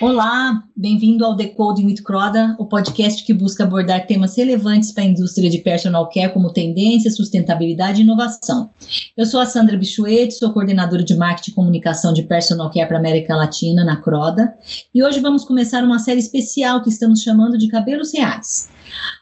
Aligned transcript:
Olá, 0.00 0.64
bem-vindo 0.74 1.26
ao 1.26 1.36
Decoding 1.36 1.84
with 1.84 2.02
Croda, 2.02 2.56
o 2.58 2.64
podcast 2.64 3.22
que 3.22 3.34
busca 3.34 3.64
abordar 3.64 4.06
temas 4.06 4.34
relevantes 4.34 4.92
para 4.92 5.02
a 5.02 5.06
indústria 5.06 5.50
de 5.50 5.58
personal 5.58 6.08
care 6.08 6.32
como 6.32 6.54
tendência, 6.54 7.10
sustentabilidade 7.10 8.00
e 8.00 8.02
inovação. 8.02 8.70
Eu 9.14 9.26
sou 9.26 9.40
a 9.40 9.44
Sandra 9.44 9.76
Bichuete, 9.76 10.32
sou 10.32 10.54
coordenadora 10.54 11.04
de 11.04 11.14
marketing 11.14 11.50
e 11.50 11.54
comunicação 11.54 12.14
de 12.14 12.22
personal 12.22 12.70
care 12.70 12.88
para 12.88 12.96
a 12.96 12.98
América 12.98 13.36
Latina 13.36 13.84
na 13.84 13.98
Croda, 13.98 14.54
e 14.94 15.04
hoje 15.04 15.20
vamos 15.20 15.44
começar 15.44 15.84
uma 15.84 15.98
série 15.98 16.20
especial 16.20 16.82
que 16.82 16.88
estamos 16.88 17.20
chamando 17.20 17.58
de 17.58 17.68
Cabelos 17.68 18.14
Reais. 18.14 18.70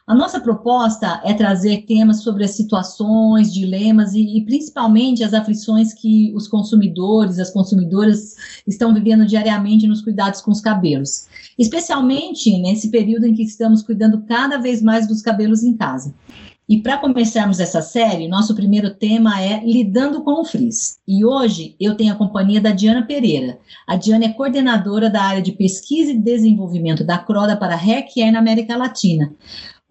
A 0.09 0.15
nossa 0.15 0.39
proposta 0.39 1.21
é 1.23 1.35
trazer 1.35 1.83
temas 1.83 2.23
sobre 2.23 2.43
as 2.43 2.49
situações, 2.49 3.53
dilemas 3.53 4.15
e, 4.15 4.37
e, 4.37 4.43
principalmente 4.43 5.23
as 5.23 5.35
aflições 5.35 5.93
que 5.93 6.33
os 6.35 6.47
consumidores, 6.47 7.37
as 7.37 7.51
consumidoras 7.51 8.35
estão 8.65 8.91
vivendo 8.91 9.23
diariamente 9.23 9.85
nos 9.85 10.01
cuidados 10.01 10.41
com 10.41 10.49
os 10.49 10.61
cabelos, 10.61 11.27
especialmente 11.59 12.57
nesse 12.57 12.89
período 12.89 13.27
em 13.27 13.35
que 13.35 13.43
estamos 13.43 13.83
cuidando 13.83 14.23
cada 14.23 14.57
vez 14.57 14.81
mais 14.81 15.07
dos 15.07 15.21
cabelos 15.21 15.61
em 15.61 15.77
casa. 15.77 16.11
E 16.67 16.81
para 16.81 16.97
começarmos 16.97 17.59
essa 17.59 17.81
série, 17.81 18.27
nosso 18.27 18.55
primeiro 18.55 18.95
tema 18.95 19.39
é 19.39 19.63
Lidando 19.63 20.23
com 20.23 20.41
o 20.41 20.45
Frizz. 20.45 20.97
E 21.07 21.23
hoje 21.23 21.75
eu 21.79 21.95
tenho 21.95 22.13
a 22.13 22.17
companhia 22.17 22.59
da 22.59 22.71
Diana 22.71 23.05
Pereira. 23.05 23.59
A 23.85 23.95
Diana 23.95 24.25
é 24.25 24.29
coordenadora 24.29 25.07
da 25.07 25.21
área 25.21 25.41
de 25.41 25.51
pesquisa 25.51 26.11
e 26.11 26.17
desenvolvimento 26.17 27.03
da 27.03 27.19
Croda 27.19 27.55
para 27.55 27.75
Hair 27.75 28.07
Care 28.11 28.31
na 28.31 28.39
América 28.39 28.75
Latina. 28.75 29.33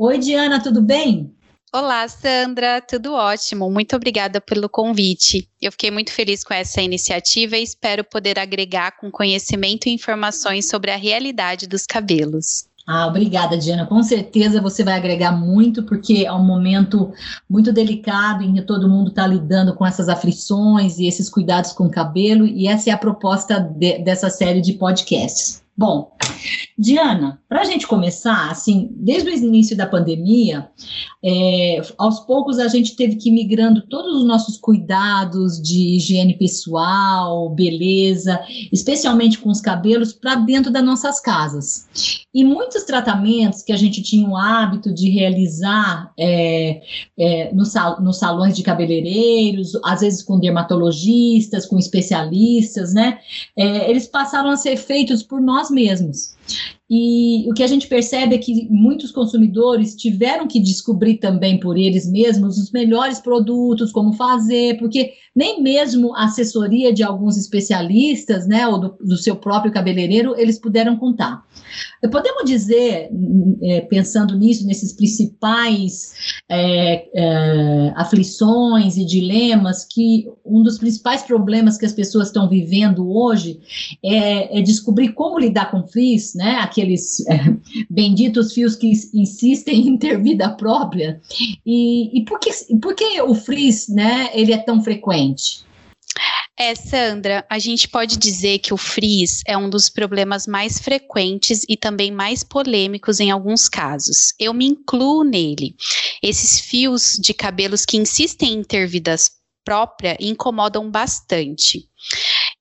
Oi, 0.00 0.16
Diana, 0.16 0.62
tudo 0.62 0.80
bem? 0.80 1.34
Olá, 1.74 2.06
Sandra, 2.06 2.80
tudo 2.80 3.14
ótimo. 3.14 3.68
Muito 3.68 3.96
obrigada 3.96 4.40
pelo 4.40 4.68
convite. 4.68 5.48
Eu 5.60 5.72
fiquei 5.72 5.90
muito 5.90 6.12
feliz 6.12 6.44
com 6.44 6.54
essa 6.54 6.80
iniciativa 6.80 7.56
e 7.56 7.64
espero 7.64 8.04
poder 8.04 8.38
agregar 8.38 8.92
com 8.92 9.10
conhecimento 9.10 9.88
e 9.88 9.92
informações 9.92 10.68
sobre 10.68 10.92
a 10.92 10.96
realidade 10.96 11.66
dos 11.66 11.84
cabelos. 11.84 12.68
Ah, 12.86 13.08
obrigada, 13.08 13.58
Diana. 13.58 13.86
Com 13.86 14.00
certeza 14.04 14.62
você 14.62 14.84
vai 14.84 14.94
agregar 14.94 15.32
muito, 15.32 15.82
porque 15.82 16.24
é 16.24 16.32
um 16.32 16.44
momento 16.44 17.12
muito 17.50 17.72
delicado 17.72 18.44
em 18.44 18.54
que 18.54 18.62
todo 18.62 18.88
mundo 18.88 19.08
está 19.08 19.26
lidando 19.26 19.74
com 19.74 19.84
essas 19.84 20.08
aflições 20.08 21.00
e 21.00 21.08
esses 21.08 21.28
cuidados 21.28 21.72
com 21.72 21.86
o 21.86 21.90
cabelo, 21.90 22.46
e 22.46 22.68
essa 22.68 22.88
é 22.88 22.92
a 22.92 22.98
proposta 22.98 23.58
de, 23.58 23.98
dessa 23.98 24.30
série 24.30 24.60
de 24.60 24.74
podcasts. 24.74 25.60
Bom, 25.78 26.10
Diana, 26.76 27.40
para 27.48 27.60
a 27.60 27.64
gente 27.64 27.86
começar, 27.86 28.50
assim, 28.50 28.88
desde 28.96 29.30
o 29.30 29.32
início 29.32 29.76
da 29.76 29.86
pandemia, 29.86 30.68
é, 31.24 31.80
aos 31.96 32.20
poucos 32.20 32.58
a 32.58 32.68
gente 32.68 32.96
teve 32.96 33.16
que 33.16 33.28
ir 33.28 33.32
migrando 33.32 33.82
todos 33.82 34.16
os 34.16 34.24
nossos 34.24 34.56
cuidados 34.56 35.60
de 35.60 35.96
higiene 35.96 36.36
pessoal, 36.36 37.48
beleza, 37.50 38.40
especialmente 38.72 39.38
com 39.38 39.50
os 39.50 39.60
cabelos, 39.60 40.12
para 40.12 40.34
dentro 40.36 40.72
das 40.72 40.84
nossas 40.84 41.20
casas. 41.20 41.88
E 42.34 42.44
muitos 42.44 42.84
tratamentos 42.84 43.62
que 43.62 43.72
a 43.72 43.76
gente 43.76 44.02
tinha 44.02 44.28
o 44.28 44.36
hábito 44.36 44.92
de 44.92 45.10
realizar 45.10 46.12
é, 46.18 46.80
é, 47.18 47.52
nos, 47.52 47.68
sal, 47.70 48.00
nos 48.00 48.18
salões 48.18 48.54
de 48.54 48.62
cabeleireiros, 48.62 49.72
às 49.84 50.00
vezes 50.00 50.22
com 50.22 50.38
dermatologistas, 50.38 51.66
com 51.66 51.78
especialistas, 51.78 52.94
né? 52.94 53.18
É, 53.56 53.90
eles 53.90 54.06
passaram 54.06 54.50
a 54.50 54.56
ser 54.56 54.76
feitos 54.76 55.22
por 55.22 55.40
nós 55.40 55.67
mesmos. 55.70 56.37
E 56.90 57.46
o 57.50 57.52
que 57.52 57.62
a 57.62 57.66
gente 57.66 57.86
percebe 57.86 58.34
é 58.34 58.38
que 58.38 58.66
muitos 58.70 59.10
consumidores 59.10 59.94
tiveram 59.94 60.48
que 60.48 60.58
descobrir 60.58 61.18
também 61.18 61.60
por 61.60 61.76
eles 61.76 62.10
mesmos 62.10 62.56
os 62.56 62.70
melhores 62.70 63.20
produtos, 63.20 63.92
como 63.92 64.14
fazer, 64.14 64.78
porque 64.78 65.12
nem 65.36 65.62
mesmo 65.62 66.16
a 66.16 66.24
assessoria 66.24 66.92
de 66.92 67.02
alguns 67.02 67.36
especialistas, 67.36 68.46
né, 68.48 68.66
ou 68.66 68.80
do, 68.80 68.96
do 69.00 69.16
seu 69.18 69.36
próprio 69.36 69.70
cabeleireiro, 69.70 70.34
eles 70.38 70.58
puderam 70.58 70.96
contar. 70.96 71.44
Podemos 72.10 72.44
dizer, 72.44 73.10
é, 73.62 73.80
pensando 73.82 74.36
nisso, 74.36 74.66
nesses 74.66 74.92
principais 74.92 76.14
é, 76.48 77.08
é, 77.14 77.92
aflições 77.96 78.96
e 78.96 79.04
dilemas, 79.04 79.84
que 79.84 80.26
um 80.44 80.62
dos 80.62 80.78
principais 80.78 81.22
problemas 81.22 81.76
que 81.76 81.84
as 81.84 81.92
pessoas 81.92 82.28
estão 82.28 82.48
vivendo 82.48 83.10
hoje 83.14 83.60
é, 84.02 84.58
é 84.58 84.62
descobrir 84.62 85.12
como 85.12 85.38
lidar 85.38 85.70
com 85.70 85.86
frizz, 85.86 86.34
né, 86.38 86.54
aqueles 86.60 87.26
é, 87.26 87.38
benditos 87.90 88.52
fios 88.52 88.76
que 88.76 88.92
insistem 89.12 89.88
em 89.88 89.98
ter 89.98 90.22
vida 90.22 90.48
própria. 90.50 91.20
E, 91.66 92.16
e 92.16 92.24
por, 92.24 92.38
que, 92.38 92.50
por 92.80 92.94
que 92.94 93.20
o 93.20 93.34
frizz, 93.34 93.88
né, 93.88 94.30
ele 94.32 94.52
é 94.52 94.58
tão 94.58 94.80
frequente? 94.80 95.66
É, 96.56 96.74
Sandra, 96.74 97.44
a 97.48 97.58
gente 97.58 97.88
pode 97.88 98.16
dizer 98.16 98.58
que 98.58 98.74
o 98.74 98.76
frizz 98.76 99.42
é 99.46 99.56
um 99.56 99.70
dos 99.70 99.88
problemas 99.88 100.46
mais 100.46 100.78
frequentes 100.78 101.64
e 101.68 101.76
também 101.76 102.10
mais 102.10 102.42
polêmicos 102.42 103.20
em 103.20 103.30
alguns 103.30 103.68
casos. 103.68 104.32
Eu 104.38 104.52
me 104.52 104.66
incluo 104.66 105.22
nele. 105.22 105.76
Esses 106.22 106.60
fios 106.60 107.16
de 107.20 107.34
cabelos 107.34 107.84
que 107.84 107.96
insistem 107.96 108.54
em 108.54 108.64
ter 108.64 108.88
vidas 108.88 109.30
própria 109.64 110.16
incomodam 110.18 110.90
bastante. 110.90 111.86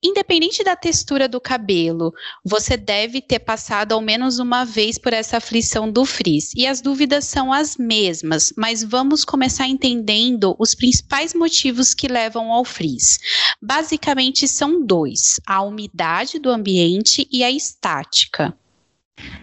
Independente 0.04 0.64
da 0.64 0.76
textura 0.76 1.28
do 1.28 1.42
cabelo, 1.42 2.14
você 2.46 2.78
deve 2.78 3.20
ter 3.20 3.40
passado 3.40 3.94
ao 3.94 4.02
menos 4.02 4.38
uma 4.38 4.64
vez 4.64 4.96
por 4.98 5.12
essa 5.12 5.38
aflição 5.38 5.92
do 5.92 6.06
frizz. 6.06 6.52
E 6.56 6.68
as 6.68 6.82
dúvidas 6.82 7.26
são 7.26 7.52
as 7.52 7.78
mesmas, 7.78 8.54
mas 8.56 8.84
vamos 8.84 9.26
começar 9.26 9.68
entendendo 9.68 10.56
os 10.60 10.76
principais 10.76 11.34
motivos 11.34 11.96
que 11.96 12.08
levam 12.08 12.52
ao 12.52 12.64
frizz. 12.64 13.20
Basicamente 13.60 14.48
são 14.48 14.86
dois: 14.86 15.40
a 15.48 15.64
umidade 15.64 16.38
do 16.38 16.52
ambiente 16.52 17.28
e 17.32 17.44
a 17.44 17.50
estática. 17.50 18.56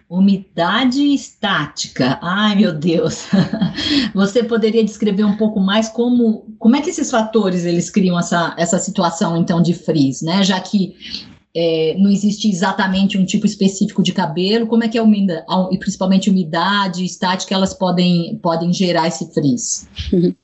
Umidade 0.08 1.02
estática. 1.14 2.18
Ai, 2.22 2.54
meu 2.56 2.72
Deus. 2.72 3.26
Você 4.14 4.44
poderia 4.44 4.84
descrever 4.84 5.24
um 5.24 5.36
pouco 5.36 5.58
mais 5.60 5.88
como, 5.88 6.54
como 6.58 6.76
é 6.76 6.80
que 6.80 6.90
esses 6.90 7.10
fatores 7.10 7.64
eles 7.64 7.90
criam 7.90 8.18
essa, 8.18 8.54
essa 8.56 8.78
situação 8.78 9.36
então 9.36 9.60
de 9.60 9.74
frizz, 9.74 10.22
né? 10.22 10.44
Já 10.44 10.60
que 10.60 10.94
é, 11.56 11.94
não 11.98 12.10
existe 12.10 12.48
exatamente 12.48 13.16
um 13.16 13.24
tipo 13.24 13.46
específico 13.46 14.02
de 14.02 14.12
cabelo, 14.12 14.66
como 14.66 14.82
é 14.82 14.88
que 14.88 14.98
é 14.98 15.00
a 15.00 15.04
umidade, 15.04 15.44
e 15.70 15.78
principalmente 15.78 16.28
umidade, 16.28 17.04
estática, 17.04 17.54
elas 17.54 17.72
podem, 17.72 18.36
podem 18.42 18.72
gerar 18.72 19.06
esse 19.06 19.32
frizz? 19.32 19.88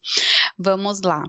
Vamos 0.56 1.00
lá. 1.00 1.24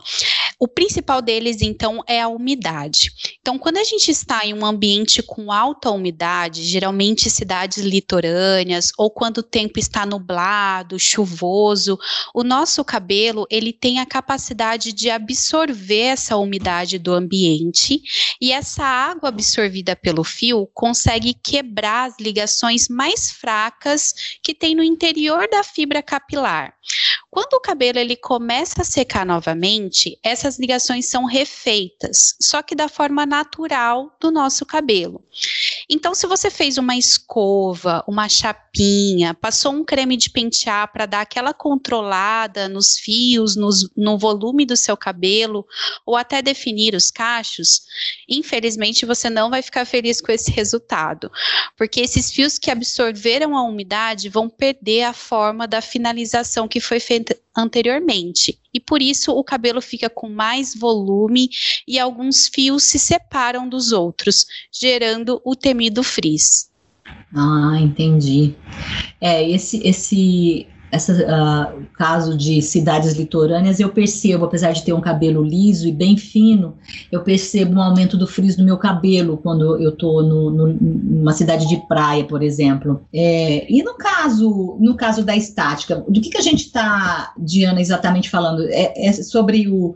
O 0.63 0.67
principal 0.67 1.23
deles, 1.23 1.59
então, 1.63 2.03
é 2.05 2.21
a 2.21 2.27
umidade. 2.27 3.11
Então, 3.41 3.57
quando 3.57 3.77
a 3.77 3.83
gente 3.83 4.11
está 4.11 4.45
em 4.45 4.53
um 4.53 4.63
ambiente 4.63 5.23
com 5.23 5.51
alta 5.51 5.89
umidade, 5.89 6.61
geralmente 6.61 7.31
cidades 7.31 7.79
litorâneas, 7.83 8.91
ou 8.95 9.09
quando 9.09 9.39
o 9.39 9.43
tempo 9.43 9.79
está 9.79 10.05
nublado, 10.05 10.99
chuvoso, 10.99 11.97
o 12.31 12.43
nosso 12.43 12.85
cabelo 12.85 13.47
ele 13.49 13.73
tem 13.73 13.99
a 13.99 14.05
capacidade 14.05 14.93
de 14.93 15.09
absorver 15.09 16.11
essa 16.11 16.37
umidade 16.37 16.99
do 16.99 17.11
ambiente 17.11 17.99
e 18.39 18.51
essa 18.51 18.83
água 18.83 19.29
absorvida 19.29 19.95
pelo 19.95 20.23
fio 20.23 20.69
consegue 20.75 21.33
quebrar 21.33 22.09
as 22.09 22.19
ligações 22.19 22.87
mais 22.87 23.31
fracas 23.31 24.13
que 24.43 24.53
tem 24.53 24.75
no 24.75 24.83
interior 24.83 25.47
da 25.49 25.63
fibra 25.63 26.03
capilar. 26.03 26.75
Quando 27.31 27.53
o 27.53 27.61
cabelo 27.61 27.97
ele 27.97 28.17
começa 28.17 28.81
a 28.81 28.85
secar 28.85 29.25
novamente, 29.25 30.19
essas 30.21 30.59
ligações 30.59 31.09
são 31.09 31.23
refeitas, 31.23 32.35
só 32.41 32.61
que 32.61 32.75
da 32.75 32.89
forma 32.89 33.25
natural 33.25 34.13
do 34.19 34.29
nosso 34.29 34.65
cabelo. 34.65 35.23
Então, 35.93 36.15
se 36.15 36.25
você 36.25 36.49
fez 36.49 36.77
uma 36.77 36.95
escova, 36.95 38.01
uma 38.07 38.29
chapinha, 38.29 39.33
passou 39.33 39.73
um 39.73 39.83
creme 39.83 40.15
de 40.15 40.29
pentear 40.29 40.89
para 40.89 41.05
dar 41.05 41.19
aquela 41.19 41.53
controlada 41.53 42.69
nos 42.69 42.97
fios, 42.97 43.57
nos, 43.57 43.89
no 43.97 44.17
volume 44.17 44.65
do 44.65 44.77
seu 44.77 44.95
cabelo, 44.95 45.67
ou 46.05 46.15
até 46.15 46.41
definir 46.41 46.95
os 46.95 47.11
cachos, 47.11 47.81
infelizmente 48.29 49.05
você 49.05 49.29
não 49.29 49.49
vai 49.49 49.61
ficar 49.61 49.83
feliz 49.83 50.21
com 50.21 50.31
esse 50.31 50.49
resultado, 50.49 51.29
porque 51.75 51.99
esses 51.99 52.31
fios 52.31 52.57
que 52.57 52.71
absorveram 52.71 53.57
a 53.57 53.63
umidade 53.63 54.29
vão 54.29 54.49
perder 54.49 55.03
a 55.03 55.13
forma 55.13 55.67
da 55.67 55.81
finalização 55.81 56.69
que 56.69 56.79
foi 56.79 57.01
feita 57.01 57.37
anteriormente. 57.55 58.59
E 58.73 58.79
por 58.79 59.01
isso 59.01 59.31
o 59.31 59.43
cabelo 59.43 59.81
fica 59.81 60.09
com 60.09 60.29
mais 60.29 60.75
volume 60.75 61.49
e 61.87 61.99
alguns 61.99 62.47
fios 62.47 62.83
se 62.83 62.97
separam 62.97 63.67
dos 63.67 63.91
outros, 63.91 64.45
gerando 64.71 65.41
o 65.43 65.55
temido 65.55 66.03
frizz. 66.03 66.69
Ah, 67.33 67.77
entendi. 67.79 68.55
É, 69.19 69.49
esse, 69.49 69.85
esse 69.87 70.67
essa, 70.91 71.13
uh, 71.13 71.85
caso 71.93 72.37
de 72.37 72.61
cidades 72.61 73.13
litorâneas, 73.13 73.79
eu 73.79 73.89
percebo, 73.89 74.45
apesar 74.45 74.71
de 74.71 74.83
ter 74.83 74.93
um 74.93 75.01
cabelo 75.01 75.41
liso 75.41 75.87
e 75.87 75.91
bem 75.91 76.17
fino, 76.17 76.77
eu 77.11 77.21
percebo 77.21 77.75
um 77.75 77.81
aumento 77.81 78.17
do 78.17 78.27
frizz 78.27 78.57
no 78.57 78.65
meu 78.65 78.77
cabelo 78.77 79.37
quando 79.37 79.81
eu 79.81 79.91
estou 79.91 80.21
numa 80.21 81.31
cidade 81.33 81.67
de 81.67 81.77
praia, 81.87 82.25
por 82.25 82.43
exemplo. 82.43 83.01
É, 83.13 83.65
e 83.71 83.81
no 83.81 83.95
caso, 83.95 84.77
no 84.79 84.95
caso 84.95 85.23
da 85.23 85.35
estática, 85.35 86.03
do 86.07 86.19
que, 86.19 86.29
que 86.29 86.37
a 86.37 86.41
gente 86.41 86.65
está, 86.65 87.33
Diana, 87.37 87.79
exatamente 87.79 88.29
falando? 88.29 88.63
É, 88.69 89.07
é 89.07 89.13
sobre 89.13 89.69
o, 89.69 89.95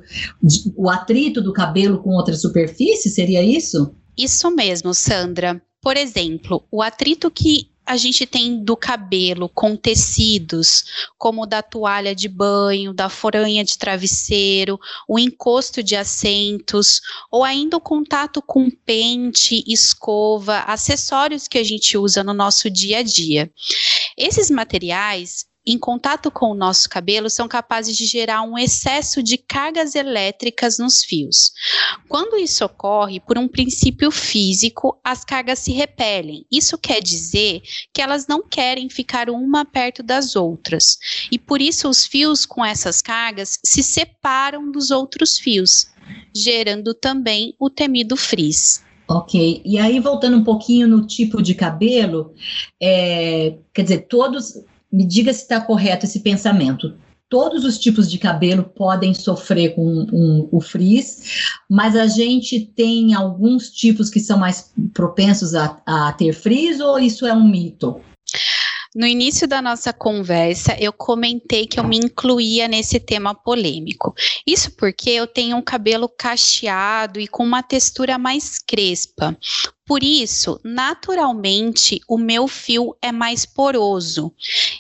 o 0.75 0.89
atrito 0.89 1.41
do 1.41 1.51
cabelo 1.51 1.99
com 1.99 2.11
outra 2.11 2.35
superfície? 2.35 3.09
Seria 3.09 3.43
isso? 3.43 3.93
Isso 4.17 4.49
mesmo, 4.49 4.93
Sandra. 4.93 5.61
Por 5.81 5.97
exemplo, 5.97 6.63
o 6.71 6.81
atrito 6.81 7.29
que 7.29 7.69
a 7.85 7.97
gente 7.97 8.25
tem 8.25 8.63
do 8.63 8.75
cabelo 8.75 9.47
com 9.47 9.75
tecidos, 9.75 11.07
como 11.17 11.45
da 11.45 11.61
toalha 11.61 12.15
de 12.15 12.27
banho, 12.27 12.93
da 12.93 13.09
foranha 13.09 13.63
de 13.63 13.77
travesseiro, 13.77 14.79
o 15.07 15.19
encosto 15.19 15.83
de 15.83 15.95
assentos, 15.95 17.01
ou 17.29 17.43
ainda 17.43 17.77
o 17.77 17.81
contato 17.81 18.41
com 18.41 18.69
pente, 18.69 19.63
escova, 19.67 20.59
acessórios 20.61 21.47
que 21.47 21.57
a 21.57 21.63
gente 21.63 21.97
usa 21.97 22.23
no 22.23 22.33
nosso 22.33 22.69
dia 22.69 22.99
a 22.99 23.03
dia. 23.03 23.51
Esses 24.17 24.49
materiais 24.49 25.45
em 25.65 25.77
contato 25.79 26.29
com 26.29 26.51
o 26.51 26.55
nosso 26.55 26.87
cabelo 26.87 27.29
são 27.29 27.47
capazes 27.47 27.97
de 27.97 28.05
gerar 28.05 28.43
um 28.43 28.57
excesso 28.57 29.23
de 29.23 29.37
cargas 29.37 29.95
elétricas 29.95 30.77
nos 30.77 31.03
fios. 31.03 31.51
Quando 32.07 32.37
isso 32.37 32.63
ocorre, 32.63 33.19
por 33.19 33.37
um 33.37 33.47
princípio 33.47 34.11
físico, 34.11 34.99
as 35.03 35.25
cargas 35.25 35.59
se 35.59 35.71
repelem. 35.71 36.45
Isso 36.51 36.77
quer 36.77 37.01
dizer 37.01 37.61
que 37.91 38.01
elas 38.01 38.27
não 38.27 38.47
querem 38.47 38.89
ficar 38.89 39.29
uma 39.29 39.65
perto 39.65 40.03
das 40.03 40.35
outras. 40.35 40.97
E 41.31 41.39
por 41.39 41.61
isso 41.61 41.89
os 41.89 42.05
fios 42.05 42.45
com 42.45 42.63
essas 42.63 43.01
cargas 43.01 43.59
se 43.63 43.81
separam 43.81 44.71
dos 44.71 44.91
outros 44.91 45.39
fios, 45.39 45.87
gerando 46.35 46.93
também 46.93 47.55
o 47.59 47.69
temido 47.69 48.15
frizz. 48.15 48.83
Ok, 49.07 49.61
e 49.63 49.77
aí 49.77 49.99
voltando 49.99 50.37
um 50.37 50.43
pouquinho 50.43 50.87
no 50.87 51.05
tipo 51.05 51.41
de 51.41 51.53
cabelo, 51.53 52.33
é, 52.81 53.55
quer 53.71 53.83
dizer, 53.83 54.07
todos 54.07 54.55
me 54.95 55.05
diga 55.05 55.33
se 55.33 55.41
está 55.41 55.59
correto 55.59 56.05
esse 56.05 56.21
pensamento. 56.21 56.93
Todos 57.27 57.65
os 57.65 57.77
tipos 57.77 58.09
de 58.09 58.17
cabelo 58.17 58.63
podem 58.63 59.13
sofrer 59.13 59.75
com 59.75 59.83
um, 59.83 60.47
o 60.51 60.61
frizz, 60.61 61.49
mas 61.69 61.95
a 61.95 62.07
gente 62.07 62.59
tem 62.59 63.13
alguns 63.13 63.71
tipos 63.71 64.09
que 64.09 64.19
são 64.19 64.37
mais 64.37 64.71
propensos 64.93 65.53
a, 65.53 65.81
a 65.85 66.13
ter 66.13 66.31
frizz 66.33 66.79
ou 66.79 66.97
isso 66.97 67.25
é 67.25 67.33
um 67.33 67.45
mito? 67.45 67.99
No 68.95 69.05
início 69.05 69.45
da 69.45 69.61
nossa 69.61 69.91
conversa, 69.91 70.73
eu 70.79 70.93
comentei 70.93 71.67
que 71.67 71.77
eu 71.77 71.83
me 71.83 71.97
incluía 71.97 72.65
nesse 72.65 72.97
tema 72.97 73.35
polêmico. 73.35 74.15
Isso 74.47 74.71
porque 74.77 75.09
eu 75.09 75.27
tenho 75.27 75.57
um 75.57 75.61
cabelo 75.61 76.07
cacheado 76.07 77.19
e 77.19 77.27
com 77.27 77.43
uma 77.43 77.61
textura 77.61 78.17
mais 78.17 78.57
crespa. 78.57 79.37
Por 79.85 80.01
isso, 80.01 80.59
naturalmente, 80.63 82.01
o 82.07 82.17
meu 82.17 82.47
fio 82.47 82.95
é 82.99 83.11
mais 83.11 83.45
poroso. 83.45 84.33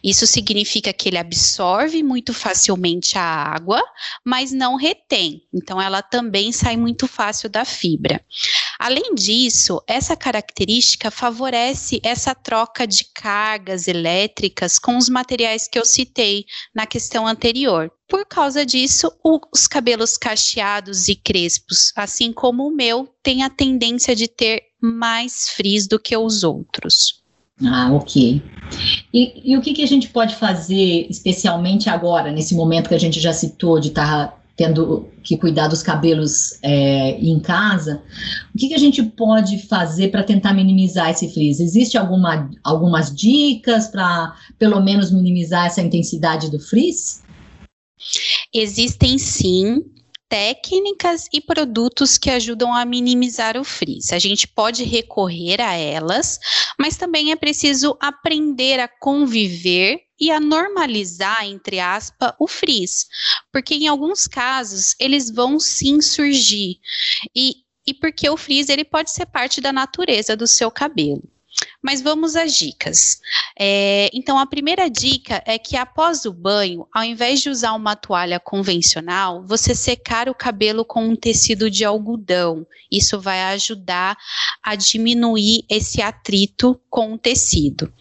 Isso 0.03 0.25
significa 0.25 0.91
que 0.91 1.09
ele 1.09 1.17
absorve 1.17 2.01
muito 2.01 2.33
facilmente 2.33 3.15
a 3.15 3.21
água, 3.21 3.83
mas 4.25 4.51
não 4.51 4.75
retém. 4.75 5.43
Então, 5.53 5.79
ela 5.79 6.01
também 6.01 6.51
sai 6.51 6.75
muito 6.75 7.05
fácil 7.05 7.49
da 7.49 7.63
fibra. 7.63 8.19
Além 8.79 9.15
disso, 9.15 9.81
essa 9.87 10.15
característica 10.15 11.09
favorece 11.09 11.99
essa 12.03 12.35
troca 12.35 12.85
de 12.85 13.05
cargas 13.13 13.87
elétricas 13.87 14.77
com 14.77 14.97
os 14.97 15.09
materiais 15.09 15.67
que 15.67 15.79
eu 15.79 15.85
citei 15.85 16.45
na 16.73 16.85
questão 16.85 17.25
anterior. 17.25 17.91
Por 18.07 18.25
causa 18.25 18.65
disso, 18.65 19.11
os 19.23 19.67
cabelos 19.67 20.17
cacheados 20.17 21.07
e 21.07 21.15
crespos, 21.15 21.91
assim 21.95 22.31
como 22.31 22.67
o 22.67 22.75
meu, 22.75 23.07
têm 23.23 23.43
a 23.43 23.49
tendência 23.49 24.15
de 24.15 24.27
ter 24.27 24.61
mais 24.81 25.49
frizz 25.49 25.87
do 25.87 25.99
que 25.99 26.15
os 26.15 26.43
outros. 26.43 27.23
Ah, 27.63 27.91
ok. 27.93 28.43
E, 29.13 29.51
e 29.51 29.57
o 29.57 29.61
que, 29.61 29.73
que, 29.73 29.83
a 29.83 29.87
gente 29.87 30.09
pode 30.09 30.35
fazer, 30.35 31.07
especialmente 31.09 31.89
agora, 31.89 32.31
nesse 32.31 32.53
momento 32.53 32.89
que 32.89 32.95
a 32.95 32.99
gente 32.99 33.19
já 33.19 33.31
citou 33.31 33.79
de 33.79 33.87
estar 33.89 34.27
tá 34.27 34.37
tendo 34.55 35.09
que 35.21 35.37
cuidar 35.37 35.67
dos 35.67 35.83
cabelos 35.83 36.57
é, 36.61 37.19
em 37.19 37.39
casa, 37.39 38.01
o 38.53 38.57
que, 38.57 38.69
que, 38.69 38.73
a 38.73 38.79
gente 38.79 39.03
pode 39.03 39.67
fazer 39.67 40.09
para 40.09 40.23
tentar 40.23 40.53
minimizar 40.53 41.09
esse 41.09 41.33
frizz? 41.33 41.59
Existe 41.59 41.97
alguma, 41.97 42.49
algumas 42.63 43.13
dicas 43.13 43.87
para, 43.87 44.33
pelo 44.57 44.79
menos, 44.81 45.11
minimizar 45.11 45.65
essa 45.65 45.81
intensidade 45.81 46.49
do 46.49 46.59
frizz? 46.59 47.23
Existem 48.53 49.17
sim, 49.17 49.83
técnicas 50.29 51.27
e 51.33 51.41
produtos 51.41 52.17
que 52.17 52.29
ajudam 52.29 52.73
a 52.73 52.85
minimizar 52.85 53.57
o 53.57 53.63
frizz. 53.63 54.13
A 54.13 54.19
gente 54.19 54.47
pode 54.47 54.83
recorrer 54.83 55.61
a 55.61 55.73
elas, 55.73 56.39
mas 56.79 56.97
também 56.97 57.31
é 57.31 57.35
preciso 57.35 57.97
aprender 57.99 58.79
a 58.79 58.87
conviver 58.87 60.04
e 60.19 60.31
a 60.31 60.39
normalizar, 60.39 61.45
entre 61.45 61.79
aspas, 61.79 62.33
o 62.39 62.47
frizz, 62.47 63.07
porque 63.51 63.75
em 63.75 63.87
alguns 63.87 64.27
casos 64.27 64.95
eles 64.99 65.29
vão 65.29 65.59
sim 65.59 66.01
surgir 66.01 66.79
e, 67.35 67.55
e 67.85 67.93
porque 67.93 68.29
o 68.29 68.37
frizz 68.37 68.69
ele 68.69 68.85
pode 68.85 69.11
ser 69.11 69.25
parte 69.25 69.59
da 69.59 69.71
natureza 69.71 70.35
do 70.35 70.47
seu 70.47 70.71
cabelo. 70.71 71.23
Mas 71.81 72.01
vamos 72.01 72.35
às 72.35 72.53
dicas. 72.53 73.21
É, 73.57 74.09
então, 74.13 74.37
a 74.37 74.45
primeira 74.45 74.89
dica 74.89 75.41
é 75.45 75.57
que 75.57 75.77
após 75.77 76.25
o 76.25 76.33
banho, 76.33 76.85
ao 76.93 77.03
invés 77.03 77.41
de 77.41 77.49
usar 77.49 77.73
uma 77.73 77.95
toalha 77.95 78.39
convencional, 78.39 79.41
você 79.45 79.73
secar 79.73 80.27
o 80.27 80.35
cabelo 80.35 80.83
com 80.83 81.07
um 81.07 81.15
tecido 81.15 81.71
de 81.71 81.85
algodão. 81.85 82.67
Isso 82.91 83.21
vai 83.21 83.41
ajudar 83.53 84.17
a 84.61 84.75
diminuir 84.75 85.63
esse 85.69 86.01
atrito 86.01 86.79
com 86.89 87.13
o 87.13 87.17
tecido 87.17 87.93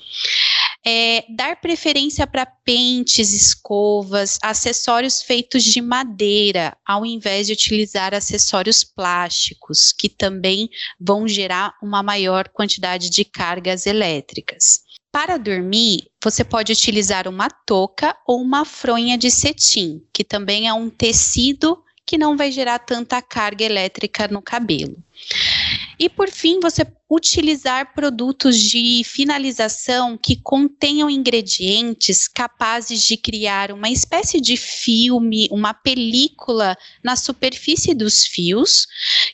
é, 0.87 1.25
dar 1.31 1.61
preferência 1.61 2.27
para 2.27 2.45
pentes, 2.45 3.33
escovas, 3.33 4.39
acessórios 4.43 5.23
feitos 5.23 5.65
de 5.65 5.81
madeira, 5.81 6.77
ao 6.87 7.07
invés 7.07 7.47
de 7.47 7.55
utilizar 7.55 8.15
acessórios 8.15 8.85
plásticos, 8.85 9.93
que 9.93 10.09
também 10.09 10.69
vão 11.01 11.27
gerar 11.27 11.75
uma 11.83 12.03
maior 12.03 12.49
quantidade 12.49 13.09
de 13.09 13.25
cargas 13.25 13.87
elétricas. 13.87 14.85
Para 15.11 15.39
dormir, 15.39 16.11
você 16.23 16.45
pode 16.45 16.73
utilizar 16.73 17.29
uma 17.29 17.49
touca 17.49 18.17
ou 18.27 18.43
uma 18.43 18.65
fronha 18.65 19.17
de 19.17 19.31
cetim, 19.31 20.03
que 20.13 20.25
também 20.25 20.69
é 20.69 20.75
um 20.75 20.91
tecido 20.91 21.83
que 22.07 22.19
não 22.19 22.37
vai 22.37 22.53
gerar 22.53 22.81
tanta 22.81 23.23
carga 23.23 23.65
elétrica 23.65 24.29
no 24.29 24.43
cabelo. 24.43 24.97
E 25.99 26.08
por 26.08 26.29
fim, 26.31 26.61
você 26.61 26.85
utilizar 27.11 27.94
produtos 27.94 28.58
de 28.58 29.02
finalização 29.05 30.19
que 30.20 30.37
contenham 30.37 31.08
ingredientes 31.08 32.26
capazes 32.26 33.02
de 33.02 33.17
criar 33.17 33.70
uma 33.70 33.88
espécie 33.88 34.41
de 34.41 34.56
filme, 34.56 35.49
uma 35.50 35.73
película 35.73 36.76
na 37.02 37.14
superfície 37.14 37.94
dos 37.94 38.26
fios, 38.26 38.87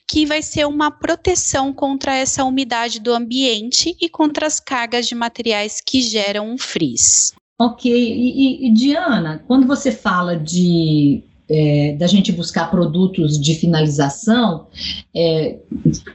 que 0.07 0.27
vai 0.27 0.43
ser 0.43 0.67
uma 0.67 0.91
proteção 0.91 1.73
contra 1.73 2.15
essa 2.15 2.45
umidade 2.45 3.01
do 3.01 3.15
ambiente 3.15 3.97
e 4.01 4.09
contra 4.09 4.47
as 4.47 4.61
cargas 4.61 5.07
de 5.07 5.15
materiais 5.15 5.81
que 5.81 6.03
geram 6.03 6.51
um 6.51 6.59
frizz. 6.59 7.33
Ok, 7.59 7.93
e, 7.93 8.65
e, 8.65 8.67
e 8.69 8.73
Diana, 8.73 9.45
quando 9.47 9.67
você 9.67 9.93
fala 9.93 10.35
de 10.35 11.23
é, 11.51 11.97
da 11.99 12.07
gente 12.07 12.33
buscar 12.33 12.71
produtos 12.71 13.39
de 13.39 13.55
finalização 13.57 14.69
é, 15.15 15.59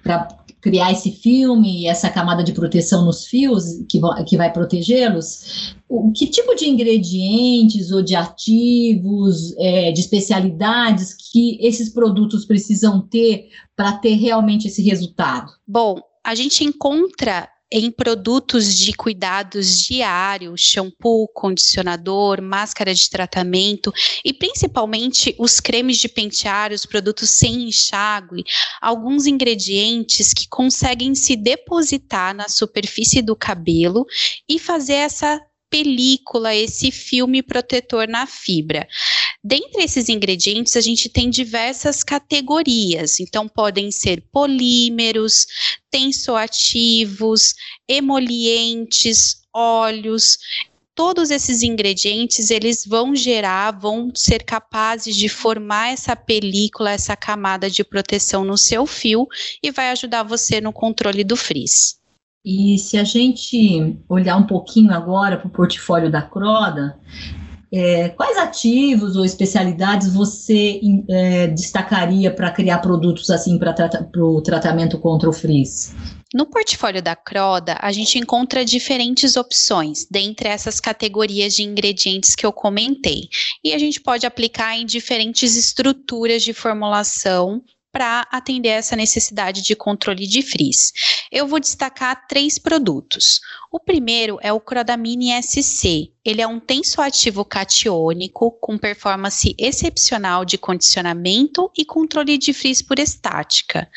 para 0.01 0.45
criar 0.61 0.91
esse 0.91 1.11
filme 1.11 1.81
e 1.81 1.87
essa 1.87 2.09
camada 2.09 2.43
de 2.43 2.51
proteção 2.51 3.05
nos 3.05 3.27
fios 3.27 3.65
que, 3.87 3.99
que 4.27 4.35
vai 4.35 4.51
protegê-los, 4.51 5.75
que 6.15 6.25
tipo 6.25 6.55
de 6.55 6.67
ingredientes 6.67 7.91
ou 7.91 8.01
de 8.01 8.15
ativos, 8.15 9.53
é, 9.59 9.91
de 9.91 9.99
especialidades 9.99 11.13
que 11.31 11.59
esses 11.61 11.89
produtos 11.89 12.45
precisam 12.45 12.99
ter 12.99 13.49
para 13.75 13.91
ter 13.91 14.15
realmente 14.15 14.67
esse 14.67 14.81
resultado? 14.81 15.51
Bom, 15.67 15.99
a 16.23 16.33
gente 16.33 16.63
encontra 16.63 17.47
em 17.71 17.91
produtos 17.91 18.77
de 18.77 18.93
cuidados 18.93 19.79
diários, 19.79 20.61
shampoo, 20.61 21.27
condicionador, 21.29 22.41
máscara 22.41 22.93
de 22.93 23.09
tratamento 23.09 23.91
e 24.23 24.31
principalmente 24.31 25.35
os 25.39 25.59
cremes 25.59 25.97
de 25.97 26.07
pentear, 26.07 26.71
os 26.71 26.85
produtos 26.85 27.29
sem 27.31 27.63
enxágue, 27.63 28.43
alguns 28.81 29.25
ingredientes 29.25 30.33
que 30.33 30.47
conseguem 30.47 31.15
se 31.15 31.35
depositar 31.35 32.35
na 32.35 32.47
superfície 32.47 33.21
do 33.21 33.35
cabelo 33.35 34.05
e 34.47 34.59
fazer 34.59 34.93
essa 34.93 35.41
película, 35.69 36.55
esse 36.55 36.91
filme 36.91 37.41
protetor 37.41 38.07
na 38.07 38.25
fibra. 38.25 38.87
Dentre 39.43 39.83
esses 39.83 40.09
ingredientes, 40.09 40.75
a 40.75 40.81
gente 40.81 41.07
tem 41.07 41.29
diversas 41.29 42.03
categorias. 42.03 43.19
Então, 43.19 43.47
podem 43.47 43.91
ser 43.91 44.23
polímeros, 44.31 45.45
tensoativos, 45.91 47.53
emolientes, 47.87 49.41
óleos. 49.53 50.37
Todos 50.95 51.29
esses 51.29 51.61
ingredientes, 51.61 52.49
eles 52.49 52.85
vão 52.85 53.13
gerar, 53.15 53.71
vão 53.71 54.11
ser 54.15 54.43
capazes 54.43 55.15
de 55.15 55.27
formar 55.27 55.89
essa 55.89 56.15
película, 56.15 56.91
essa 56.91 57.15
camada 57.15 57.69
de 57.69 57.83
proteção 57.83 58.45
no 58.45 58.57
seu 58.57 58.85
fio 58.85 59.27
e 59.61 59.71
vai 59.71 59.89
ajudar 59.89 60.23
você 60.23 60.61
no 60.61 60.71
controle 60.71 61.23
do 61.23 61.35
frizz. 61.35 61.99
E 62.45 62.77
se 62.77 62.95
a 62.95 63.03
gente 63.03 63.97
olhar 64.07 64.37
um 64.37 64.45
pouquinho 64.45 64.91
agora 64.91 65.35
para 65.35 65.47
o 65.47 65.49
portfólio 65.49 66.11
da 66.11 66.21
Croda, 66.21 66.95
é, 67.73 68.09
quais 68.09 68.37
ativos 68.37 69.15
ou 69.15 69.25
especialidades 69.25 70.13
você 70.13 70.79
é, 71.09 71.47
destacaria 71.47 72.31
para 72.31 72.51
criar 72.51 72.77
produtos 72.77 73.31
assim 73.31 73.57
para 73.57 73.73
o 74.17 74.41
tratamento 74.41 74.99
contra 74.99 75.27
o 75.27 75.33
frizz? 75.33 75.95
No 76.33 76.45
portfólio 76.45 77.01
da 77.01 77.15
Croda, 77.15 77.77
a 77.81 77.91
gente 77.91 78.19
encontra 78.19 78.63
diferentes 78.63 79.35
opções 79.35 80.05
dentre 80.09 80.47
essas 80.47 80.79
categorias 80.79 81.55
de 81.55 81.63
ingredientes 81.63 82.35
que 82.35 82.45
eu 82.45 82.53
comentei. 82.53 83.27
E 83.63 83.73
a 83.73 83.79
gente 83.79 83.99
pode 83.99 84.25
aplicar 84.25 84.77
em 84.77 84.85
diferentes 84.85 85.55
estruturas 85.55 86.43
de 86.43 86.53
formulação 86.53 87.63
para 87.95 88.27
atender 88.29 88.67
essa 88.67 88.93
necessidade 88.93 89.61
de 89.61 89.73
controle 89.73 90.27
de 90.27 90.41
frizz. 90.41 90.91
Eu 91.35 91.45
vou 91.47 91.59
destacar 91.59 92.27
três 92.29 92.57
produtos. 92.57 93.41
O 93.69 93.77
primeiro 93.77 94.39
é 94.41 94.53
o 94.53 94.59
Crodamine 94.61 95.33
SC. 95.43 96.09
Ele 96.23 96.41
é 96.41 96.47
um 96.47 96.61
tensoativo 96.61 97.43
catiônico 97.43 98.51
com 98.61 98.77
performance 98.77 99.53
excepcional 99.59 100.45
de 100.45 100.57
condicionamento 100.57 101.69
e 101.77 101.83
controle 101.83 102.37
de 102.37 102.53
frizz 102.53 102.81
por 102.81 102.99
estática, 102.99 103.89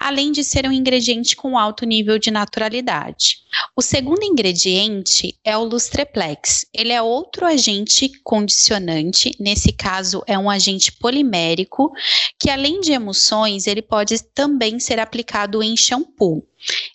além 0.00 0.32
de 0.32 0.42
ser 0.42 0.66
um 0.66 0.72
ingrediente 0.72 1.36
com 1.36 1.58
alto 1.58 1.84
nível 1.84 2.18
de 2.18 2.30
naturalidade. 2.30 3.40
O 3.76 3.82
segundo 3.82 4.22
ingrediente 4.22 5.38
é 5.44 5.54
o 5.54 5.64
Lustreplex. 5.64 6.64
Ele 6.72 6.94
é 6.94 7.02
outro 7.02 7.44
agente 7.44 8.10
condicionante, 8.24 9.32
nesse 9.38 9.70
caso 9.70 10.22
é 10.26 10.38
um 10.38 10.48
agente 10.48 10.90
polimérico, 10.92 11.92
que 12.40 12.48
além 12.48 12.80
de 12.80 12.92
emulsões, 12.92 13.66
ele 13.66 13.82
pode 13.82 14.18
também 14.32 14.80
ser 14.80 14.98
aplicado 14.98 15.62
em 15.62 15.76
shampoo. 15.76 16.42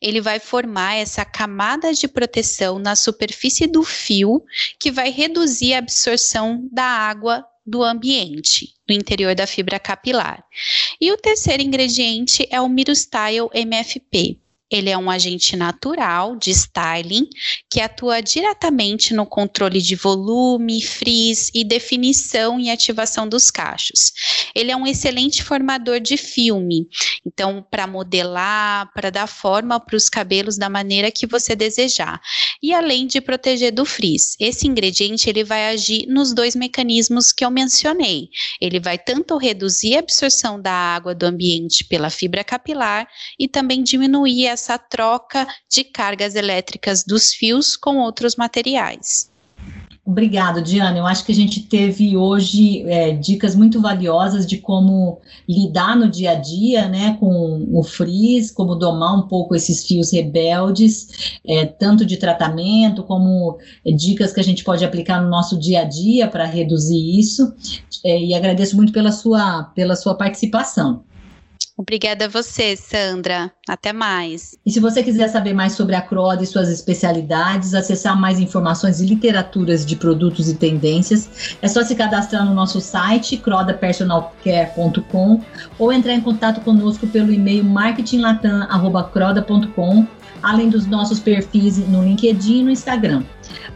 Ele 0.02 0.20
vai 0.20 0.40
formar 0.40 0.96
essa 0.96 1.24
camada 1.24 1.94
de 1.94 2.08
proteção 2.08 2.80
na 2.80 2.96
superfície 2.96 3.68
do 3.68 3.84
fio, 3.84 4.44
que 4.80 4.92
vai 4.92 5.10
reduzir 5.10 5.74
a 5.74 5.80
absorção 5.80 6.68
da 6.72 6.84
água 6.84 7.46
do 7.66 7.84
ambiente, 7.84 8.74
do 8.88 8.94
interior 8.94 9.36
da 9.36 9.46
fibra 9.46 9.80
capilar. 9.80 10.44
E 11.00 11.12
o 11.12 11.18
terceiro 11.18 11.62
ingrediente 11.62 12.48
é 12.50 12.60
o 12.60 12.68
Mirustyle 12.68 13.50
MFP. 13.54 14.41
Ele 14.72 14.90
é 14.90 14.98
um 14.98 15.10
agente 15.10 15.58
natural 15.58 16.36
de 16.38 16.52
styling 16.52 17.28
que 17.70 17.82
atua 17.82 18.22
diretamente 18.22 19.14
no 19.14 19.26
controle 19.26 19.82
de 19.82 19.96
volume, 19.96 20.82
frizz 20.82 21.52
e 21.54 21.64
definição 21.64 22.60
e 22.60 22.70
ativação 22.70 23.28
dos 23.28 23.52
cachos. 23.52 24.14
Ele 24.56 24.72
é 24.72 24.76
um 24.76 24.88
excelente 24.88 25.44
formador 25.44 26.00
de 26.00 26.16
filme, 26.16 26.88
então 27.26 27.66
para 27.70 27.86
modelar, 27.86 28.92
para 28.94 29.10
dar 29.10 29.28
forma 29.28 29.80
para 29.80 29.96
os 29.96 30.08
cabelos 30.08 30.58
da 30.58 30.70
maneira 30.70 31.12
que 31.12 31.28
você 31.28 31.56
desejar. 31.56 32.22
E 32.64 32.74
além 32.74 33.08
de 33.08 33.20
proteger 33.20 33.74
do 33.74 33.86
frizz, 33.86 34.36
esse 34.40 34.68
ingrediente 34.68 35.30
ele 35.30 35.44
vai 35.44 35.68
agir 35.68 36.06
nos 36.08 36.34
dois 36.34 36.56
mecanismos 36.56 37.32
que 37.32 37.44
eu 37.44 37.52
mencionei. 37.52 38.30
Ele 38.60 38.80
vai 38.80 38.98
tanto 38.98 39.38
reduzir 39.38 39.96
a 39.96 40.00
absorção 40.00 40.62
da 40.62 40.72
água 40.72 41.14
do 41.14 41.26
ambiente 41.26 41.84
pela 41.84 42.10
fibra 42.10 42.44
capilar 42.44 43.08
e 43.40 43.48
também 43.48 43.84
diminuir 43.84 44.48
a 44.48 44.58
essa 44.62 44.78
troca 44.78 45.48
de 45.70 45.84
cargas 45.84 46.36
elétricas 46.36 47.04
dos 47.04 47.34
fios 47.34 47.76
com 47.76 47.98
outros 47.98 48.36
materiais. 48.36 49.32
Obrigado, 50.04 50.64
Diana. 50.64 50.98
Eu 50.98 51.06
acho 51.06 51.24
que 51.24 51.32
a 51.32 51.36
gente 51.36 51.62
teve 51.62 52.18
hoje 52.18 52.84
é, 52.88 53.12
dicas 53.12 53.56
muito 53.56 53.80
valiosas 53.80 54.48
de 54.48 54.58
como 54.58 55.20
lidar 55.48 55.96
no 55.96 56.10
dia 56.10 56.32
a 56.32 56.36
dia, 56.36 56.88
né, 56.88 57.18
com 57.20 57.68
o 57.72 57.84
frizz, 57.84 58.50
como 58.50 58.76
domar 58.76 59.16
um 59.16 59.28
pouco 59.28 59.56
esses 59.56 59.86
fios 59.86 60.12
rebeldes, 60.12 61.40
é, 61.48 61.68
tanto 61.68 62.04
de 62.04 62.18
tratamento 62.18 63.04
como 63.04 63.60
é, 63.86 63.92
dicas 63.92 64.34
que 64.34 64.40
a 64.40 64.44
gente 64.44 64.64
pode 64.64 64.84
aplicar 64.84 65.22
no 65.22 65.30
nosso 65.30 65.58
dia 65.58 65.82
a 65.82 65.84
dia 65.84 66.28
para 66.28 66.46
reduzir 66.46 67.20
isso. 67.20 67.54
É, 68.04 68.20
e 68.20 68.34
agradeço 68.34 68.76
muito 68.76 68.92
pela 68.92 69.12
sua, 69.12 69.66
pela 69.76 69.96
sua 69.96 70.16
participação. 70.16 71.04
Obrigada 71.82 72.26
a 72.26 72.28
você, 72.28 72.76
Sandra. 72.78 73.52
Até 73.68 73.92
mais. 73.92 74.56
E 74.64 74.72
se 74.72 74.80
você 74.80 75.02
quiser 75.02 75.30
saber 75.30 75.54
mais 75.54 75.74
sobre 75.74 75.96
a 75.96 76.02
Croda 76.02 76.44
e 76.44 76.46
suas 76.46 76.70
especialidades, 76.70 77.74
acessar 77.74 78.16
mais 78.20 78.40
informações 78.40 79.02
e 79.02 79.08
literaturas 79.08 79.84
de 79.84 79.96
produtos 79.96 80.48
e 80.48 80.54
tendências, 80.54 81.58
é 81.60 81.68
só 81.68 81.84
se 81.84 81.96
cadastrar 81.96 82.46
no 82.46 82.54
nosso 82.54 82.80
site 82.80 83.36
crodapersonalcare.com 83.36 85.42
ou 85.80 85.92
entrar 85.92 86.14
em 86.14 86.22
contato 86.22 86.62
conosco 86.62 87.08
pelo 87.08 87.34
e-mail 87.34 87.64
marketinglatam@croda.com, 87.64 90.06
além 90.44 90.70
dos 90.70 90.86
nossos 90.86 91.20
perfis 91.20 91.80
no 91.80 92.04
LinkedIn 92.04 92.60
e 92.60 92.64
no 92.64 92.70
Instagram. 92.70 93.24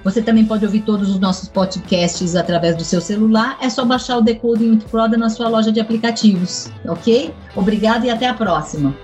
Você 0.03 0.21
também 0.21 0.45
pode 0.45 0.65
ouvir 0.65 0.81
todos 0.81 1.09
os 1.09 1.19
nossos 1.19 1.49
podcasts 1.49 2.35
através 2.35 2.75
do 2.75 2.83
seu 2.83 3.01
celular. 3.01 3.57
É 3.61 3.69
só 3.69 3.83
baixar 3.83 4.17
o 4.17 4.21
Decoding 4.21 4.71
with 4.71 4.85
Proda 4.89 5.17
na 5.17 5.29
sua 5.29 5.49
loja 5.49 5.71
de 5.71 5.79
aplicativos, 5.79 6.71
ok? 6.87 7.33
Obrigada 7.55 8.05
e 8.05 8.09
até 8.09 8.27
a 8.27 8.33
próxima. 8.33 8.95